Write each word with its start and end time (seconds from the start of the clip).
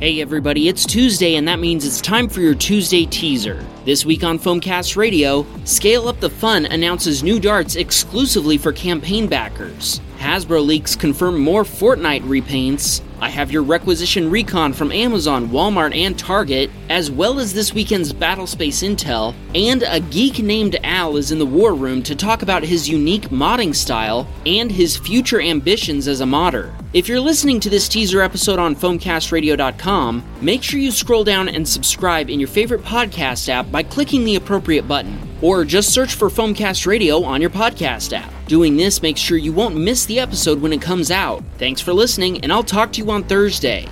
Hey 0.00 0.22
everybody, 0.22 0.66
it's 0.68 0.86
Tuesday, 0.86 1.34
and 1.34 1.46
that 1.46 1.58
means 1.58 1.84
it's 1.84 2.00
time 2.00 2.26
for 2.26 2.40
your 2.40 2.54
Tuesday 2.54 3.04
teaser. 3.04 3.62
This 3.84 4.06
week 4.06 4.24
on 4.24 4.38
Foamcast 4.38 4.96
Radio, 4.96 5.44
Scale 5.64 6.08
Up 6.08 6.18
the 6.20 6.30
Fun 6.30 6.64
announces 6.64 7.22
new 7.22 7.38
darts 7.38 7.76
exclusively 7.76 8.56
for 8.56 8.72
campaign 8.72 9.26
backers. 9.26 10.00
Hasbro 10.20 10.64
leaks 10.64 10.94
confirm 10.94 11.40
more 11.40 11.64
Fortnite 11.64 12.24
repaints. 12.24 13.00
I 13.22 13.30
have 13.30 13.50
your 13.50 13.62
requisition 13.62 14.30
recon 14.30 14.74
from 14.74 14.92
Amazon, 14.92 15.48
Walmart, 15.48 15.96
and 15.96 16.18
Target, 16.18 16.70
as 16.90 17.10
well 17.10 17.40
as 17.40 17.54
this 17.54 17.72
weekend's 17.72 18.12
Battlespace 18.12 18.86
intel. 18.86 19.34
And 19.54 19.82
a 19.82 19.98
geek 19.98 20.38
named 20.38 20.76
Al 20.84 21.16
is 21.16 21.32
in 21.32 21.38
the 21.38 21.46
war 21.46 21.74
room 21.74 22.02
to 22.02 22.14
talk 22.14 22.42
about 22.42 22.62
his 22.62 22.86
unique 22.86 23.30
modding 23.30 23.74
style 23.74 24.28
and 24.44 24.70
his 24.70 24.94
future 24.94 25.40
ambitions 25.40 26.06
as 26.06 26.20
a 26.20 26.26
modder. 26.26 26.74
If 26.92 27.08
you're 27.08 27.18
listening 27.18 27.58
to 27.60 27.70
this 27.70 27.88
teaser 27.88 28.20
episode 28.20 28.58
on 28.58 28.76
foamcastradio.com, 28.76 30.22
make 30.42 30.62
sure 30.62 30.80
you 30.80 30.90
scroll 30.90 31.24
down 31.24 31.48
and 31.48 31.66
subscribe 31.66 32.28
in 32.28 32.38
your 32.38 32.48
favorite 32.48 32.82
podcast 32.82 33.48
app 33.48 33.70
by 33.72 33.82
clicking 33.82 34.24
the 34.24 34.36
appropriate 34.36 34.86
button, 34.86 35.18
or 35.40 35.64
just 35.64 35.94
search 35.94 36.14
for 36.14 36.28
Foamcast 36.28 36.86
Radio 36.86 37.22
on 37.24 37.40
your 37.40 37.50
podcast 37.50 38.12
app. 38.12 38.30
Doing 38.50 38.76
this 38.76 39.00
makes 39.00 39.20
sure 39.20 39.38
you 39.38 39.52
won't 39.52 39.76
miss 39.76 40.04
the 40.04 40.18
episode 40.18 40.60
when 40.60 40.72
it 40.72 40.82
comes 40.82 41.12
out. 41.12 41.44
Thanks 41.58 41.80
for 41.80 41.92
listening, 41.92 42.40
and 42.40 42.52
I'll 42.52 42.64
talk 42.64 42.92
to 42.94 43.00
you 43.00 43.08
on 43.12 43.22
Thursday. 43.22 43.86